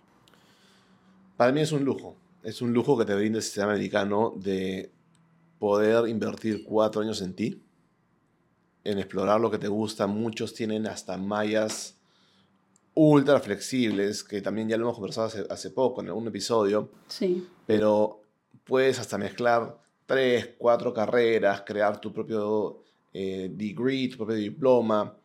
[1.37, 2.15] Para mí es un lujo.
[2.43, 4.91] Es un lujo que te brinda el sistema americano de
[5.59, 7.61] poder invertir cuatro años en ti,
[8.83, 10.07] en explorar lo que te gusta.
[10.07, 11.97] Muchos tienen hasta mallas
[12.95, 16.89] ultra flexibles, que también ya lo hemos conversado hace, poco en algún episodio.
[17.07, 17.47] Sí.
[17.65, 18.22] Pero
[18.63, 25.15] puedes hasta mezclar tres, cuatro carreras, crear tu propio eh, degree, tu propio diploma.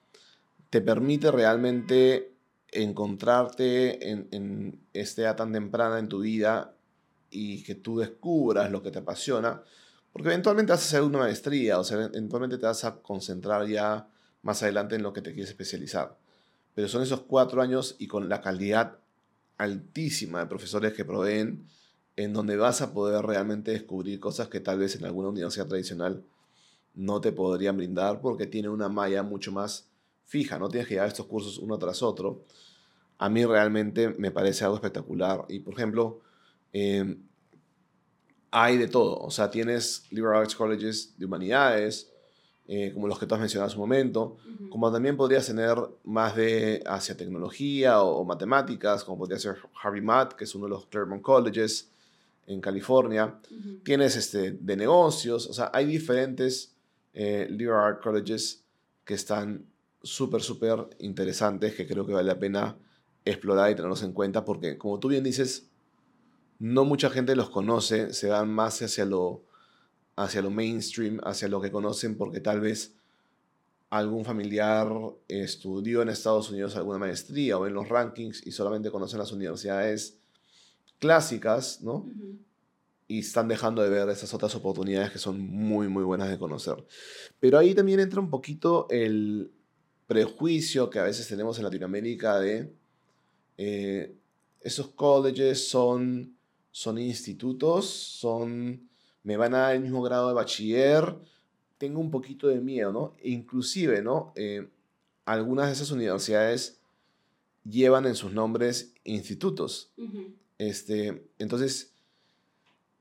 [0.70, 2.33] Te permite realmente
[2.70, 6.74] encontrarte en, en esta edad tan temprana en tu vida
[7.31, 9.62] y que tú descubras lo que te apasiona,
[10.12, 14.09] porque eventualmente vas a hacer una maestría, o sea, eventualmente te vas a concentrar ya
[14.42, 16.16] más adelante en lo que te quieres especializar.
[16.74, 18.98] Pero son esos cuatro años y con la calidad
[19.57, 21.68] altísima de profesores que proveen,
[22.18, 26.24] en donde vas a poder realmente descubrir cosas que tal vez en alguna universidad tradicional
[26.94, 29.88] no te podrían brindar porque tiene una malla mucho más
[30.24, 32.44] fija, no tienes que llevar estos cursos uno tras otro.
[33.18, 35.44] A mí realmente me parece algo espectacular.
[35.48, 36.20] Y por ejemplo,
[36.72, 37.22] em,
[38.50, 39.16] hay de todo.
[39.20, 42.11] O sea, tienes liberal arts colleges de humanidades,
[42.66, 44.38] eh, como los que tú has mencionado hace un momento,
[44.70, 50.33] como también podrías tener más de hacia tecnología o, matemáticas, como podría ser Harvey Mudd,
[50.37, 51.92] que es uno de los Claremont Colleges
[52.48, 53.38] en California.
[53.84, 56.74] Tienes este, de negocios, o sea, hay diferentes
[57.12, 58.64] eh, liberal arts colleges
[59.04, 59.66] que están
[60.02, 62.76] súper, súper interesantes que creo que vale la pena
[63.24, 65.68] explorar y tenerlos en cuenta porque, como tú bien dices,
[66.58, 69.44] no mucha gente los conoce, se van más hacia lo,
[70.16, 72.94] hacia lo mainstream, hacia lo que conocen porque tal vez
[73.90, 74.90] algún familiar
[75.28, 80.17] estudió en Estados Unidos alguna maestría o en los rankings y solamente conocen las universidades
[80.98, 82.06] clásicas, ¿no?
[83.06, 86.84] Y están dejando de ver esas otras oportunidades que son muy, muy buenas de conocer.
[87.40, 89.50] Pero ahí también entra un poquito el,
[90.08, 92.72] prejuicio que a veces tenemos en Latinoamérica de
[93.58, 94.16] eh,
[94.62, 96.34] esos colleges son,
[96.70, 98.88] son institutos, son,
[99.22, 101.14] me van a dar el mismo grado de bachiller,
[101.76, 103.16] tengo un poquito de miedo, ¿no?
[103.22, 104.32] Inclusive, ¿no?
[104.34, 104.66] Eh,
[105.26, 106.80] algunas de esas universidades
[107.62, 109.92] llevan en sus nombres institutos.
[110.59, 111.94] Este, entonces,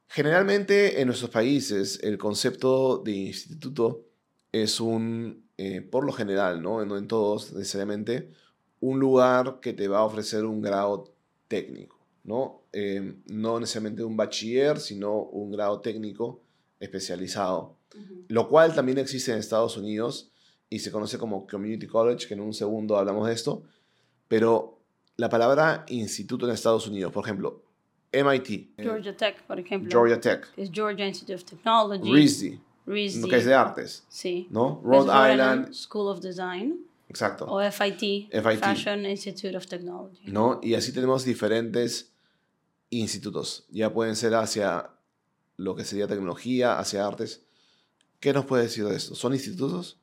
[0.07, 4.05] generalmente en nuestros países el concepto de instituto
[4.51, 6.85] es un eh, por lo general, ¿no?
[6.85, 8.29] no en todos necesariamente,
[8.79, 11.15] un lugar que te va a ofrecer un grado
[11.47, 12.61] técnico, ¿no?
[12.73, 16.43] Eh, no necesariamente un bachiller, sino un grado técnico
[16.79, 17.75] especializado,
[18.27, 20.31] lo cual también existe en Estados Unidos
[20.69, 23.63] y se conoce como Community College, que en un segundo hablamos de esto,
[24.27, 24.76] pero
[25.17, 27.63] la palabra instituto en Estados Unidos, por ejemplo,
[28.11, 28.49] MIT.
[28.49, 29.89] Eh, Georgia Tech, por ejemplo.
[29.91, 30.47] Georgia Tech.
[30.55, 32.11] Es Georgia Institute of Technology.
[32.11, 34.05] RISD lo que es de artes.
[34.07, 34.47] Sí.
[34.49, 34.81] ¿No?
[34.83, 35.73] Rhode Island.
[35.73, 36.85] School of Design.
[37.09, 37.45] Exacto.
[37.45, 40.23] O FIT, Fashion Institute of Technology.
[40.25, 40.59] ¿No?
[40.63, 42.11] Y así tenemos diferentes
[42.89, 43.65] institutos.
[43.69, 44.89] Ya pueden ser hacia
[45.57, 47.43] lo que sería tecnología, hacia artes.
[48.19, 49.15] ¿Qué nos puede decir de esto?
[49.15, 49.99] ¿Son institutos?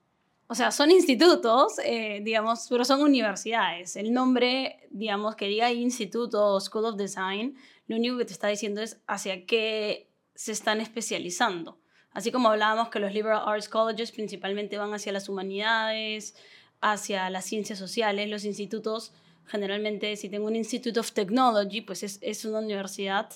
[0.46, 3.96] O sea, son institutos, eh, digamos, pero son universidades.
[3.96, 8.48] El nombre, digamos, que diga instituto o School of Design, lo único que te está
[8.48, 11.78] diciendo es hacia qué se están especializando.
[12.10, 16.36] Así como hablábamos que los liberal arts colleges principalmente van hacia las humanidades,
[16.80, 19.12] hacia las ciencias sociales, los institutos,
[19.46, 23.30] generalmente si tengo un Institute of Technology, pues es, es una universidad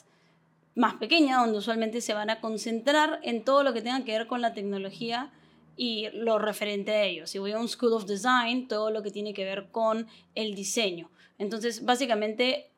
[0.74, 4.26] más pequeña, donde usualmente se van a concentrar en todo lo que tenga que ver
[4.26, 5.32] con la tecnología
[5.78, 7.26] y lo referente a ello.
[7.28, 10.56] Si voy a un School of Design, todo lo que tiene que ver con el
[10.56, 11.08] diseño.
[11.38, 12.72] Entonces, básicamente,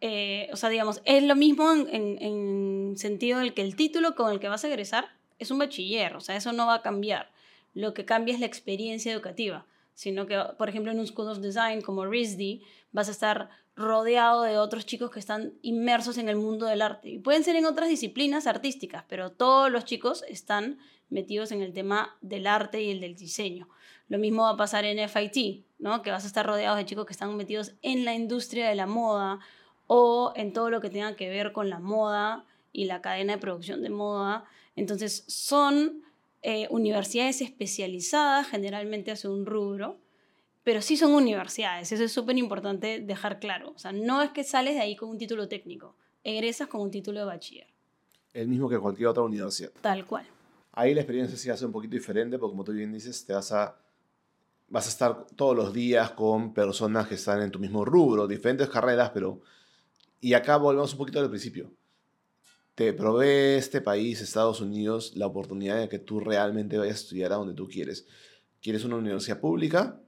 [0.00, 4.32] eh, o sea, digamos, es lo mismo en, en, sentido del que el título con
[4.32, 7.30] el que vas a egresar es un bachiller, o sea, eso no va a cambiar.
[7.72, 11.38] Lo que cambia es la experiencia educativa, sino que, por ejemplo, en un School of
[11.38, 16.34] Design como RISD, vas a estar rodeado de otros chicos que están inmersos en el
[16.34, 17.10] mundo del arte.
[17.10, 20.80] Y pueden ser en otras disciplinas artísticas, pero todos los chicos están
[21.10, 23.68] metidos en el tema del arte y el del diseño.
[24.08, 26.02] Lo mismo va a pasar en FIT, ¿no?
[26.02, 28.86] que vas a estar rodeado de chicos que están metidos en la industria de la
[28.86, 29.38] moda
[29.86, 33.38] o en todo lo que tenga que ver con la moda y la cadena de
[33.38, 34.44] producción de moda.
[34.76, 36.02] Entonces son
[36.42, 39.98] eh, universidades especializadas generalmente hacia un rubro,
[40.64, 43.72] pero sí son universidades, eso es súper importante dejar claro.
[43.74, 45.94] O sea, no es que sales de ahí con un título técnico,
[46.24, 47.66] egresas con un título de bachiller.
[48.32, 49.70] El mismo que cualquier otra universidad.
[49.80, 50.24] Tal cual.
[50.80, 53.52] Ahí la experiencia sí hace un poquito diferente, porque como tú bien dices, te vas
[53.52, 53.76] a,
[54.68, 58.66] vas a estar todos los días con personas que están en tu mismo rubro, diferentes
[58.70, 59.42] carreras, pero...
[60.22, 61.70] Y acá volvemos un poquito al principio.
[62.74, 67.34] Te provee este país, Estados Unidos, la oportunidad de que tú realmente vayas a estudiar
[67.34, 68.06] a donde tú quieres.
[68.62, 70.00] ¿Quieres una universidad pública?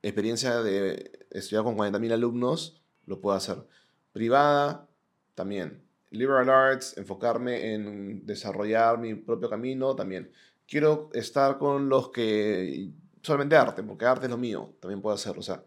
[0.00, 3.66] Experiencia de estudiar con 40.000 alumnos, lo puedo hacer.
[4.12, 4.86] Privada,
[5.34, 10.30] también liberal arts, enfocarme en desarrollar mi propio camino también.
[10.66, 12.90] Quiero estar con los que
[13.22, 15.40] solamente arte, porque arte es lo mío, también puedo hacerlo.
[15.40, 15.64] O sea,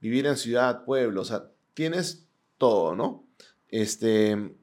[0.00, 2.26] vivir en ciudad, pueblo, o sea, tienes
[2.58, 3.24] todo, ¿no?
[3.68, 4.54] Este,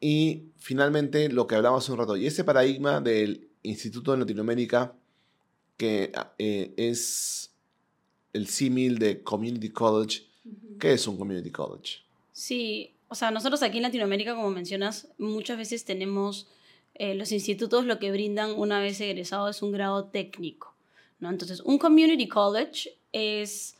[0.00, 4.94] y finalmente lo que hablamos hace un rato, y ese paradigma del Instituto de Latinoamérica,
[5.76, 7.52] que eh, es
[8.32, 10.26] el símil de Community College,
[10.78, 11.98] ¿qué es un Community College?
[12.32, 16.48] Sí, o sea, nosotros aquí en Latinoamérica, como mencionas, muchas veces tenemos
[16.94, 20.74] eh, los institutos lo que brindan una vez egresado es un grado técnico,
[21.20, 21.28] ¿no?
[21.28, 23.76] Entonces, un community college es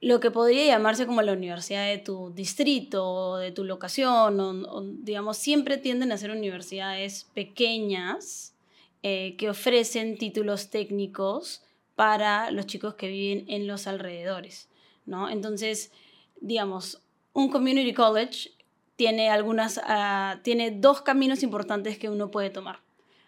[0.00, 5.36] lo que podría llamarse como la universidad de tu distrito, de tu locación, o, digamos,
[5.36, 8.54] siempre tienden a ser universidades pequeñas
[9.02, 11.60] eh, que ofrecen títulos técnicos
[11.96, 14.70] para los chicos que viven en los alrededores,
[15.04, 15.28] ¿no?
[15.28, 15.92] Entonces,
[16.40, 17.02] digamos,
[17.36, 18.50] un community college
[18.96, 22.80] tiene, algunas, ah, tiene dos caminos importantes que uno puede tomar.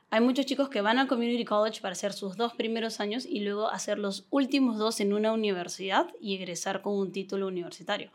[0.09, 3.41] Hay muchos chicos que van al community college para hacer sus dos primeros años y
[3.41, 8.11] luego hacer los últimos dos en una universidad y egresar con un título universitario,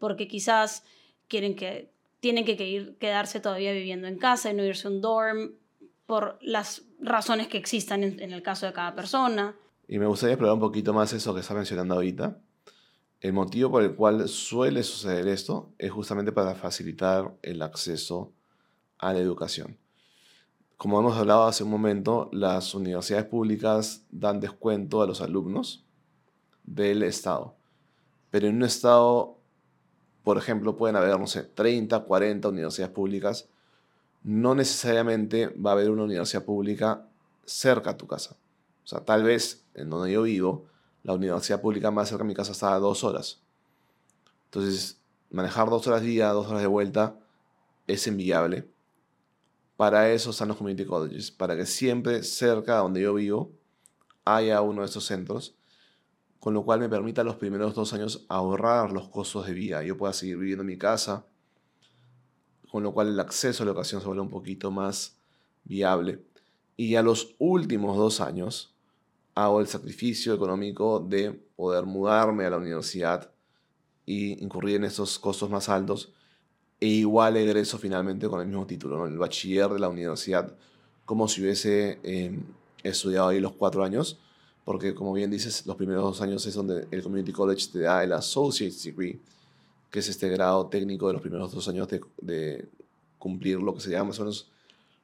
[0.00, 0.82] porque quizás
[1.28, 5.00] quieren que tienen que ir, quedarse todavía viviendo en casa y no irse a un
[5.00, 5.52] dorm
[6.06, 9.54] por las razones que existan en, en el caso de cada persona.
[9.86, 12.36] Y me gustaría explorar un poquito más eso que está mencionando ahorita,
[13.26, 18.32] el motivo por el cual suele suceder esto es justamente para facilitar el acceso
[18.98, 19.78] a la educación.
[20.76, 25.84] Como hemos hablado hace un momento, las universidades públicas dan descuento a los alumnos
[26.62, 27.56] del Estado.
[28.30, 29.36] Pero en un Estado,
[30.22, 33.48] por ejemplo, pueden haber, no sé, 30, 40 universidades públicas.
[34.22, 37.08] No necesariamente va a haber una universidad pública
[37.44, 38.36] cerca a tu casa.
[38.84, 40.66] O sea, tal vez en donde yo vivo,
[41.06, 43.40] la universidad pública más cerca de mi casa está a dos horas.
[44.46, 47.16] Entonces, manejar dos horas día, dos horas de vuelta,
[47.86, 48.68] es inviable.
[49.76, 53.52] Para eso están los community colleges, para que siempre cerca de donde yo vivo
[54.24, 55.54] haya uno de estos centros,
[56.40, 59.84] con lo cual me permita los primeros dos años ahorrar los costos de vida.
[59.84, 61.24] Yo pueda seguir viviendo en mi casa,
[62.68, 65.20] con lo cual el acceso a la educación se vuelve un poquito más
[65.62, 66.24] viable.
[66.76, 68.75] Y a los últimos dos años,
[69.36, 73.30] hago el sacrificio económico de poder mudarme a la universidad
[74.06, 76.12] y incurrir en esos costos más altos
[76.80, 80.56] e igual egreso finalmente con el mismo título, el bachiller de la universidad,
[81.04, 82.42] como si hubiese em,
[82.82, 84.18] estudiado ahí los cuatro años,
[84.64, 88.04] porque como bien dices, los primeros dos años es donde el Community College te da
[88.04, 89.20] el Associate's Degree,
[89.90, 92.68] que es este grado técnico de los primeros dos años de,
[93.18, 94.50] cumplir lo que se llama más o menos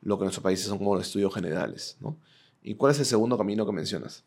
[0.03, 2.17] lo que en nuestros países son como los estudios generales, ¿no?
[2.63, 4.25] ¿Y cuál es el segundo camino que mencionas?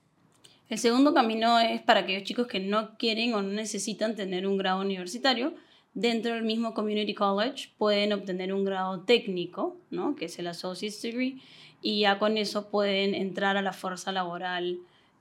[0.69, 4.57] El segundo camino es para aquellos chicos que no quieren o no necesitan tener un
[4.57, 5.53] grado universitario.
[5.93, 10.15] Dentro del mismo Community College pueden obtener un grado técnico, ¿no?
[10.15, 11.39] que es el Associate's Degree,
[11.81, 14.79] y ya con eso pueden entrar a la fuerza laboral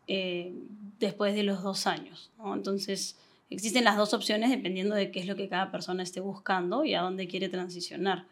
[0.09, 0.55] eh,
[0.99, 2.31] después de los dos años.
[2.45, 3.19] Entonces,
[3.51, 6.95] existen las dos opciones dependiendo de qué es lo que cada persona esté buscando y
[6.95, 8.25] a dónde quiere transicionar.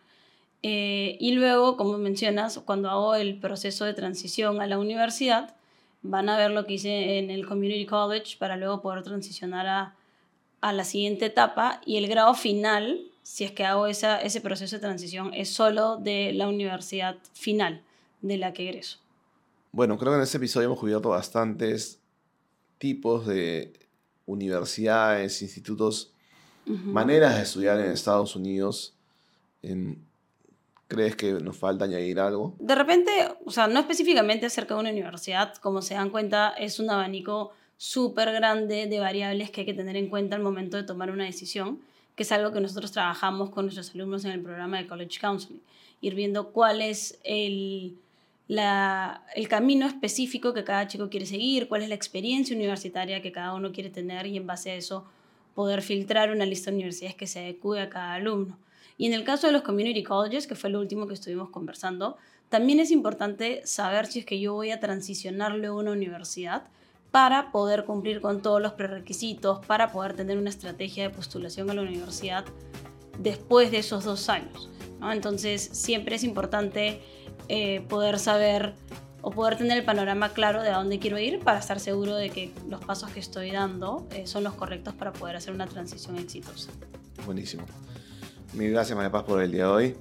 [0.63, 5.57] Eh, y luego, como mencionas, cuando hago el proceso de transición a la universidad,
[6.03, 9.97] van a ver lo que hice en el Community College para luego poder transicionar a,
[10.61, 14.77] a la siguiente etapa y el grado final, si es que hago esa, ese proceso
[14.77, 17.83] de transición, es solo de la universidad final
[18.21, 18.99] de la que egreso.
[19.73, 22.01] Bueno, creo que en este episodio hemos cubierto bastantes
[22.79, 23.73] tipos de
[24.27, 26.13] universidades, institutos,
[26.67, 28.95] maneras de estudiar en Estados Unidos.
[30.93, 32.55] ¿Crees que nos falta añadir algo?
[32.59, 33.11] De repente,
[33.47, 37.53] o sea, no específicamente acerca de una universidad, como se dan cuenta, es un abanico
[37.78, 41.24] súper grande de variables que hay que tener en cuenta al momento de tomar una
[41.24, 41.80] decisión,
[42.14, 45.62] que es algo que nosotros trabajamos con nuestros alumnos en el programa de College Counseling,
[46.03, 47.97] ir viendo cuál es el,
[48.47, 53.32] la, el camino específico que cada chico quiere seguir, cuál es la experiencia universitaria que
[53.32, 55.07] cada uno quiere tener y en base a eso
[55.55, 58.59] poder filtrar una lista de universidades que se adecue a cada alumno.
[58.99, 62.16] Y en el caso de los community colleges, que fue lo último que estuvimos conversando,
[62.49, 66.64] también es importante saber si es que yo voy a transicionar luego a una universidad
[67.11, 71.74] para poder cumplir con todos los prerequisitos, para poder tener una estrategia de postulación a
[71.74, 72.45] la universidad
[73.18, 74.70] después de esos dos años.
[75.01, 75.12] ¿no?
[75.12, 77.01] Entonces, siempre es importante
[77.49, 78.74] eh, poder saber
[79.20, 82.30] o poder tener el panorama claro de a dónde quiero ir para estar seguro de
[82.30, 86.18] que los pasos que estoy dando eh, son los correctos para poder hacer una transición
[86.18, 86.70] exitosa.
[87.24, 87.64] Buenísimo.
[88.53, 89.97] Mil gracias, María Paz, por el día de hoy.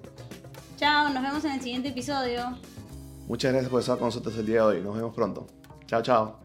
[0.77, 2.57] Chao, nos vemos en el siguiente episodio.
[3.27, 4.81] Muchas gracias por estar con nosotros el día de hoy.
[4.81, 5.47] Nos vemos pronto.
[5.87, 6.39] Chao, chao.